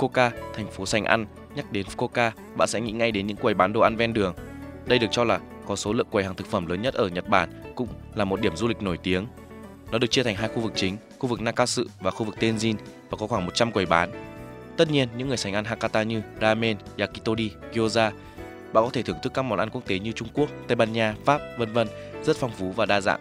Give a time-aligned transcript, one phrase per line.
[0.00, 1.26] Fukuoka, thành phố sành ăn.
[1.54, 4.34] Nhắc đến Fukuoka, bạn sẽ nghĩ ngay đến những quầy bán đồ ăn ven đường.
[4.86, 7.28] Đây được cho là có số lượng quầy hàng thực phẩm lớn nhất ở Nhật
[7.28, 9.26] Bản, cũng là một điểm du lịch nổi tiếng.
[9.90, 12.74] Nó được chia thành hai khu vực chính, khu vực Nakasu và khu vực Tenjin
[13.10, 14.10] và có khoảng 100 quầy bán.
[14.76, 18.10] Tất nhiên, những người sành ăn Hakata như ramen, yakitori, gyoza,
[18.72, 20.92] bạn có thể thưởng thức các món ăn quốc tế như Trung Quốc, Tây Ban
[20.92, 21.88] Nha, Pháp, vân vân,
[22.22, 23.20] rất phong phú và đa dạng.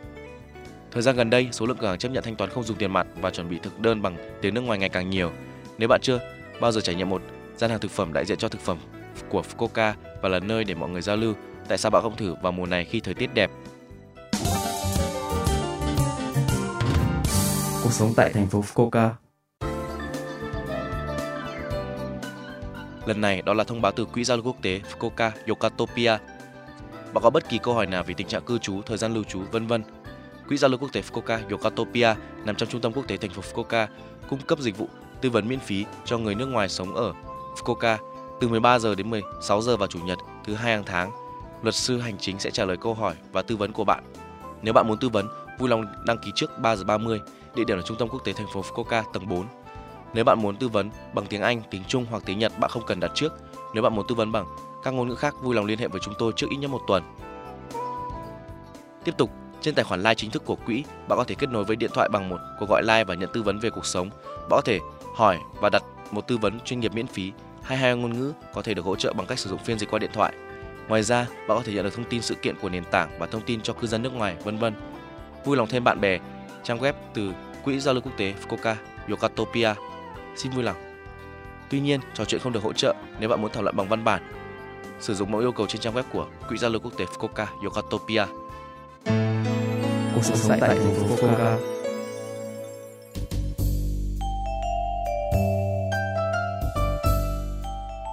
[0.92, 2.92] Thời gian gần đây, số lượng cửa hàng chấp nhận thanh toán không dùng tiền
[2.92, 5.32] mặt và chuẩn bị thực đơn bằng tiếng nước ngoài ngày càng nhiều.
[5.78, 6.20] Nếu bạn chưa
[6.62, 7.22] bao giờ trải nghiệm một
[7.58, 8.78] gian hàng thực phẩm đại diện cho thực phẩm
[9.30, 11.34] của Fukuoka và là nơi để mọi người giao lưu,
[11.68, 13.52] tại sao bạn không thử vào mùa này khi thời tiết đẹp?
[17.84, 19.10] Cuộc sống tại thành phố Fukuoka.
[23.06, 26.18] Lần này đó là thông báo từ Quỹ giao lưu quốc tế Fukuoka Yokatopia.
[27.14, 29.24] Bạn có bất kỳ câu hỏi nào về tình trạng cư trú, thời gian lưu
[29.24, 29.84] trú, vân vân.
[30.48, 33.42] Quỹ giao lưu quốc tế Fukuoka Yokatopia nằm trong trung tâm quốc tế thành phố
[33.42, 33.88] Fukuoka,
[34.30, 34.88] cung cấp dịch vụ
[35.22, 37.14] tư vấn miễn phí cho người nước ngoài sống ở
[37.56, 37.98] Fukuoka
[38.40, 41.12] từ 13 giờ đến 16 giờ vào chủ nhật thứ hai hàng tháng.
[41.62, 44.04] Luật sư hành chính sẽ trả lời câu hỏi và tư vấn của bạn.
[44.62, 45.28] Nếu bạn muốn tư vấn,
[45.60, 47.20] vui lòng đăng ký trước 3 giờ 30,
[47.56, 49.46] địa điểm là trung tâm quốc tế thành phố Fukuoka tầng 4.
[50.14, 52.86] Nếu bạn muốn tư vấn bằng tiếng Anh, tiếng Trung hoặc tiếng Nhật, bạn không
[52.88, 53.34] cần đặt trước.
[53.74, 54.46] Nếu bạn muốn tư vấn bằng
[54.84, 56.82] các ngôn ngữ khác, vui lòng liên hệ với chúng tôi trước ít nhất một
[56.88, 57.04] tuần.
[59.04, 59.30] Tiếp tục,
[59.62, 61.92] trên tài khoản live chính thức của quỹ, bạn có thể kết nối với điện
[61.94, 64.10] thoại bằng một cuộc gọi live và nhận tư vấn về cuộc sống.
[64.36, 64.80] Bạn có thể
[65.16, 67.32] hỏi và đặt một tư vấn chuyên nghiệp miễn phí.
[67.64, 69.92] Hai hai ngôn ngữ có thể được hỗ trợ bằng cách sử dụng phiên dịch
[69.92, 70.34] qua điện thoại.
[70.88, 73.28] Ngoài ra, bạn có thể nhận được thông tin sự kiện của nền tảng và
[73.28, 74.74] thông tin cho cư dân nước ngoài, vân vân.
[75.46, 76.20] Vui lòng thêm bạn bè,
[76.64, 77.32] trang web từ
[77.64, 78.76] Quỹ giao lưu quốc tế Fukuoka
[79.10, 79.74] Yokatopia.
[80.36, 80.76] Xin vui lòng.
[81.70, 84.04] Tuy nhiên, trò chuyện không được hỗ trợ nếu bạn muốn thảo luận bằng văn
[84.04, 84.34] bản.
[85.00, 87.46] Sử dụng mẫu yêu cầu trên trang web của Quỹ giao lưu quốc tế Fukuoka
[87.64, 88.26] Yokatopia.
[90.16, 91.79] Cuộc sống tại thành phố Fukuoka.